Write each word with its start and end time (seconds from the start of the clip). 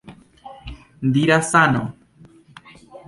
Dira 1.13 1.43
Sano! 1.43 1.83